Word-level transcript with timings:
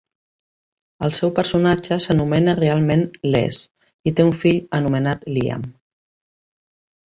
El 1.07 1.11
seu 1.17 1.31
personatge 1.39 1.97
s'anomena 2.05 2.55
realment 2.61 3.05
Les 3.37 3.61
i 4.09 4.15
té 4.21 4.27
un 4.31 4.35
fill 4.41 4.61
anomenat 4.81 5.31
Liam. 5.39 5.71